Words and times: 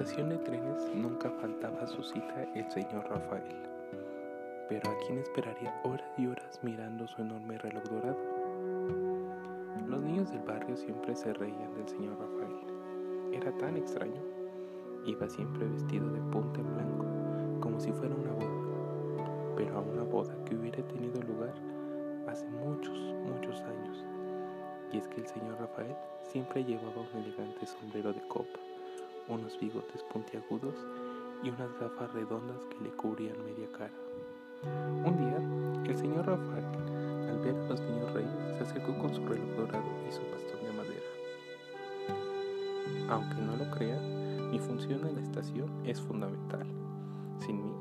estación 0.00 0.30
de 0.30 0.38
trenes 0.38 0.88
nunca 0.94 1.28
faltaba 1.42 1.82
a 1.82 1.86
su 1.86 2.02
cita 2.02 2.42
el 2.54 2.70
señor 2.70 3.06
Rafael. 3.10 3.68
Pero 4.66 4.90
¿a 4.90 4.94
quién 5.04 5.18
esperaría 5.18 5.78
horas 5.84 6.10
y 6.16 6.26
horas 6.26 6.58
mirando 6.62 7.06
su 7.06 7.20
enorme 7.20 7.58
reloj 7.58 7.84
dorado? 7.84 8.16
Los 9.86 10.00
niños 10.00 10.30
del 10.30 10.40
barrio 10.40 10.74
siempre 10.78 11.14
se 11.14 11.34
reían 11.34 11.74
del 11.74 11.86
señor 11.86 12.18
Rafael. 12.18 13.34
Era 13.34 13.52
tan 13.58 13.76
extraño. 13.76 14.22
Iba 15.04 15.28
siempre 15.28 15.68
vestido 15.68 16.08
de 16.08 16.20
punta 16.32 16.60
en 16.60 16.74
blanco, 16.74 17.60
como 17.60 17.78
si 17.78 17.92
fuera 17.92 18.14
una 18.14 18.32
boda. 18.32 19.54
Pero 19.54 19.76
a 19.76 19.80
una 19.80 20.04
boda 20.04 20.34
que 20.46 20.56
hubiera 20.56 20.82
tenido 20.82 21.20
lugar 21.20 21.52
hace 22.26 22.46
muchos, 22.46 22.98
muchos 23.26 23.60
años. 23.60 24.02
Y 24.92 24.96
es 24.96 25.06
que 25.08 25.20
el 25.20 25.26
señor 25.26 25.60
Rafael 25.60 25.94
siempre 26.22 26.64
llevaba 26.64 27.02
un 27.02 27.22
elegante 27.22 27.66
sombrero 27.66 28.14
de 28.14 28.26
copa 28.28 28.58
unos 29.30 29.58
bigotes 29.60 30.02
puntiagudos 30.12 30.74
y 31.42 31.50
unas 31.50 31.72
gafas 31.78 32.12
redondas 32.12 32.66
que 32.66 32.80
le 32.84 32.90
cubrían 32.90 33.42
media 33.44 33.70
cara. 33.72 33.94
Un 35.06 35.16
día, 35.16 35.90
el 35.90 35.96
señor 35.96 36.26
Rafael, 36.26 36.64
al 37.28 37.38
ver 37.38 37.54
a 37.54 37.68
los 37.68 37.80
niños 37.80 38.12
reyes, 38.12 38.30
se 38.58 38.64
acercó 38.64 38.98
con 38.98 39.14
su 39.14 39.24
reloj 39.26 39.48
dorado 39.56 39.84
y 40.06 40.12
su 40.12 40.20
bastón 40.22 40.60
de 40.64 40.72
madera. 40.72 41.06
Aunque 43.08 43.36
no 43.36 43.56
lo 43.56 43.70
crean, 43.70 44.50
mi 44.50 44.58
función 44.58 45.06
en 45.06 45.14
la 45.14 45.22
estación 45.22 45.70
es 45.84 46.00
fundamental. 46.00 46.66
Sin 47.38 47.62
mí, 47.64 47.72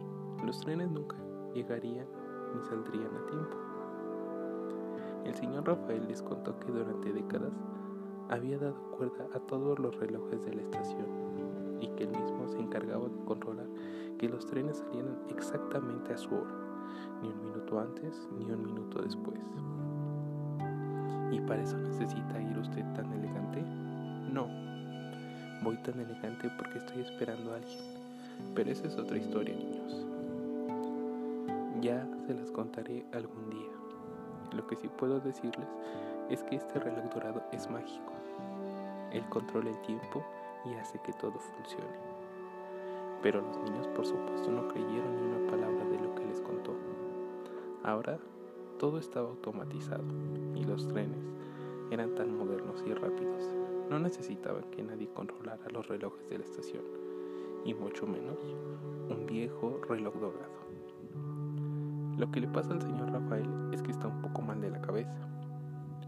los 0.46 0.62
trenes 0.62 0.90
nunca 0.90 1.18
llegarían 1.54 2.08
ni 2.56 2.62
saldrían 2.64 3.10
a 3.16 3.26
tiempo. 3.26 3.58
El 5.26 5.36
señor 5.36 5.68
Rafael 5.68 6.08
les 6.08 6.22
contó 6.22 6.58
que 6.60 6.72
durante 6.72 7.12
décadas 7.12 7.54
había 8.30 8.58
dado 8.60 8.80
cuerda 8.92 9.28
a 9.34 9.40
todos 9.40 9.80
los 9.80 9.98
relojes 9.98 10.46
de 10.46 10.54
la 10.54 10.62
estación 10.62 11.29
y 11.82 11.88
que 11.88 12.04
él 12.04 12.12
mismo 12.12 12.48
se 12.48 12.60
encargaba 12.60 13.08
de 13.08 13.24
controlar 13.26 13.68
que 14.18 14.28
los 14.28 14.46
trenes 14.46 14.78
salieran 14.78 15.18
exactamente 15.30 16.14
a 16.14 16.18
su 16.18 16.34
hora, 16.36 16.52
ni 17.22 17.30
un 17.30 17.42
minuto 17.42 17.80
antes 17.80 18.28
ni 18.38 18.52
un 18.52 18.66
minuto 18.66 19.02
después. 19.02 19.40
¿Y 21.32 21.40
para 21.42 21.62
eso 21.62 21.78
necesita 21.78 22.42
ir 22.42 22.58
usted 22.58 22.84
tan 22.94 23.12
elegante? 23.14 23.62
No, 24.34 24.48
voy 25.64 25.78
tan 25.78 26.00
elegante 26.00 26.50
porque 26.58 26.80
estoy 26.80 27.02
esperando 27.02 27.54
a 27.54 27.56
alguien, 27.56 27.80
pero 28.56 28.72
esa 28.72 28.88
es 28.88 28.98
otra 28.98 29.18
historia, 29.18 29.56
niños. 29.56 30.06
Ya 31.82 32.06
se 32.28 32.34
las 32.34 32.52
contaré 32.52 33.06
algún 33.14 33.50
día. 33.50 33.70
Lo 34.54 34.68
que 34.68 34.76
sí 34.76 34.90
puedo 34.98 35.20
decirles 35.20 35.70
es 36.30 36.44
que 36.44 36.58
este 36.58 36.80
reloj 36.80 37.06
dorado 37.14 37.42
es 37.54 37.70
mágico. 37.70 38.12
Él 39.12 39.24
controla 39.30 39.70
el 39.70 39.82
tiempo 39.82 40.24
y 40.66 40.74
hace 40.76 41.00
que 41.00 41.14
todo 41.14 41.40
funcione. 41.40 41.98
Pero 43.22 43.42
los 43.42 43.58
niños 43.60 43.88
por 43.90 44.06
supuesto 44.06 44.50
no 44.52 44.68
creyeron 44.68 45.16
ni 45.16 45.36
una 45.36 45.52
palabra 45.52 45.86
de 45.86 46.00
lo 46.00 46.16
que 46.16 46.26
les 46.26 46.42
contó. 46.42 46.74
Ahora 47.84 48.20
todo 48.78 48.98
estaba 48.98 49.30
automatizado 49.30 50.04
y 50.56 50.64
los 50.64 50.88
trenes 50.88 51.26
eran 51.92 52.16
tan 52.16 52.38
modernos 52.38 52.84
y 52.86 52.94
rápidos. 52.94 53.44
No 53.90 54.00
necesitaban 54.00 54.64
que 54.72 54.84
nadie 54.84 55.10
controlara 55.10 55.70
los 55.72 55.88
relojes 55.88 56.30
de 56.30 56.38
la 56.38 56.46
estación 56.46 56.84
y 57.66 57.74
mucho 57.74 58.08
menos 58.08 58.38
un 59.10 59.26
viejo 59.26 59.82
reloj 59.88 60.16
dorado. 60.16 60.60
Lo 62.18 62.32
que 62.32 62.42
le 62.42 62.48
pasa 62.48 62.74
al 62.74 62.82
señor 62.82 63.12
Rafael 63.12 63.74
es 63.74 63.82
que 63.82 63.92
está 63.92 64.08
un 64.08 64.22
poco 64.22 64.42
mal 64.42 64.62
de 64.62 64.70
la 64.70 64.82
cabeza. 64.82 65.28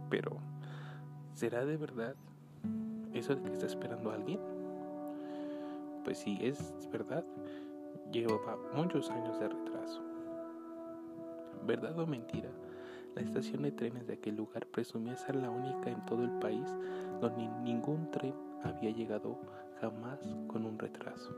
Pero, 0.09 0.37
¿será 1.33 1.65
de 1.65 1.77
verdad 1.77 2.15
¿Eso 3.13 3.35
de 3.35 3.41
que 3.41 3.51
está 3.51 3.65
esperando 3.65 4.11
a 4.11 4.15
alguien? 4.15 4.39
Pues 6.03 6.17
sí, 6.17 6.37
es 6.41 6.87
verdad. 6.91 7.23
Lleva 8.11 8.37
muchos 8.73 9.09
años 9.09 9.39
de 9.39 9.49
retraso. 9.49 10.01
¿Verdad 11.65 11.97
o 11.99 12.07
mentira? 12.07 12.49
La 13.15 13.21
estación 13.21 13.63
de 13.63 13.71
trenes 13.71 14.07
de 14.07 14.13
aquel 14.13 14.37
lugar 14.37 14.65
presumía 14.67 15.17
ser 15.17 15.35
la 15.35 15.49
única 15.49 15.89
en 15.89 16.05
todo 16.05 16.23
el 16.23 16.31
país 16.39 16.65
donde 17.19 17.47
ningún 17.63 18.09
tren 18.11 18.33
había 18.63 18.91
llegado 18.91 19.37
jamás 19.81 20.19
con 20.47 20.65
un 20.65 20.79
retraso. 20.79 21.35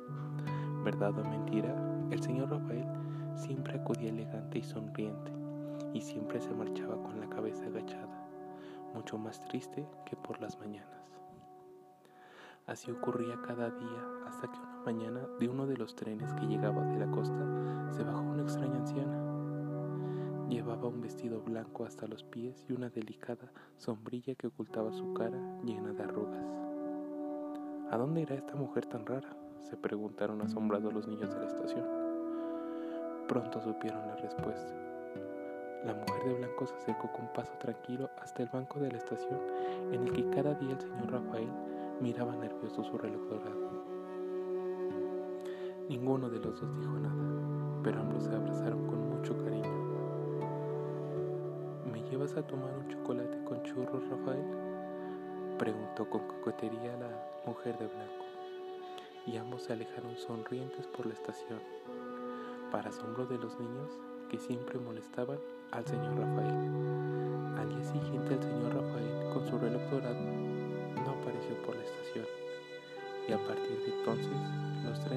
¿Verdad 0.84 1.18
o 1.18 1.24
mentira? 1.24 1.74
El 2.12 2.22
señor 2.22 2.52
Rafael 2.52 2.86
siempre 3.36 3.80
acudía 3.80 4.10
elegante 4.10 4.60
y 4.60 4.64
sonriente 4.64 5.32
y 5.94 6.02
siempre 6.02 6.40
se 6.42 6.54
marchaba 6.54 7.02
con 7.02 7.20
la 7.20 7.30
cabeza 7.30 7.66
agachada, 7.66 8.28
mucho 8.94 9.18
más 9.18 9.44
triste 9.46 9.86
que 10.06 10.16
por 10.16 10.40
las 10.42 10.60
mañanas. 10.60 11.03
Así 12.66 12.92
ocurría 12.92 13.42
cada 13.42 13.70
día 13.72 14.08
hasta 14.26 14.50
que 14.50 14.58
una 14.58 14.84
mañana 14.86 15.28
de 15.40 15.50
uno 15.50 15.68
de 15.68 15.76
los 15.76 15.96
trenes 15.96 16.34
que 16.34 16.46
llegaba 16.46 16.86
de 16.86 16.98
la 16.98 17.12
costa 17.12 17.46
se 17.92 18.04
bajó 18.04 18.22
una 18.22 18.44
extraña 18.44 18.78
anciana. 18.78 19.20
Llevaba 20.50 20.88
un 20.88 21.02
vestido 21.02 21.42
blanco 21.42 21.86
hasta 21.86 22.08
los 22.08 22.24
pies 22.24 22.66
y 22.70 22.74
una 22.74 22.90
delicada 22.90 23.52
sombrilla 23.78 24.36
que 24.36 24.48
ocultaba 24.48 24.94
su 24.94 25.14
cara 25.14 25.38
llena 25.64 25.92
de 25.94 26.04
arrugas. 26.04 26.46
¿A 27.92 27.98
dónde 27.98 28.22
irá 28.22 28.36
esta 28.36 28.56
mujer 28.56 28.86
tan 28.86 29.06
rara? 29.06 29.38
se 29.64 29.78
preguntaron 29.78 30.42
asombrados 30.42 30.94
los 30.94 31.08
niños 31.08 31.34
de 31.34 31.40
la 31.40 31.48
estación. 31.48 31.86
Pronto 33.28 33.62
supieron 33.62 34.08
la 34.08 34.16
respuesta. 34.18 34.74
La 35.86 35.94
mujer 35.94 36.24
de 36.26 36.34
blanco 36.36 36.66
se 36.66 36.76
acercó 36.76 37.12
con 37.12 37.28
paso 37.34 37.54
tranquilo 37.60 38.10
hasta 38.22 38.44
el 38.44 38.50
banco 38.50 38.80
de 38.80 38.92
la 38.92 38.98
estación 38.98 39.40
en 39.92 40.04
el 40.04 40.14
que 40.14 40.30
cada 40.30 40.54
día 40.56 40.74
el 40.74 40.82
señor 40.82 41.12
Rafael 41.12 41.50
Miraba 42.04 42.36
nervioso 42.36 42.84
su 42.84 42.98
reloj 42.98 43.22
dorado. 43.30 43.86
Ninguno 45.88 46.30
de 46.30 46.38
los 46.38 46.60
dos 46.60 46.78
dijo 46.78 47.00
nada, 47.00 47.82
pero 47.82 48.02
ambos 48.02 48.24
se 48.26 48.36
abrazaron 48.36 48.86
con 48.88 49.10
mucho 49.10 49.38
cariño. 49.38 49.72
¿Me 51.90 52.04
llevas 52.04 52.36
a 52.36 52.46
tomar 52.46 52.74
un 52.78 52.90
chocolate 52.90 53.42
con 53.46 53.64
churros, 53.64 54.04
Rafael? 54.10 54.44
Preguntó 55.58 56.10
con 56.10 56.28
coquetería 56.28 56.98
la 56.98 57.10
mujer 57.46 57.78
de 57.78 57.88
blanco, 57.88 58.26
y 59.26 59.38
ambos 59.38 59.64
se 59.64 59.72
alejaron 59.72 60.18
sonrientes 60.18 60.86
por 60.88 61.06
la 61.06 61.14
estación, 61.14 61.62
para 62.70 62.90
asombro 62.90 63.26
de 63.28 63.38
los 63.38 63.58
niños 63.58 63.98
que 64.30 64.40
siempre 64.40 64.78
molestaban 64.78 65.38
al 65.72 65.86
señor 65.86 66.18
Rafael. 66.18 67.56
Al 67.58 67.70
día 67.70 67.84
siguiente 67.86 68.34
el 68.34 68.44
señor 68.44 68.76
Rafael, 68.76 69.34
con 69.34 69.48
su 69.48 69.58
reloj 69.58 69.82
dorado, 69.84 70.43
por 71.66 71.76
la 71.76 71.84
estación. 71.84 72.26
Y 73.28 73.34
a 73.34 73.38
partir 73.38 73.78
de 73.86 73.92
entonces 73.92 74.34
los 74.84 75.00
trenes 75.04 75.13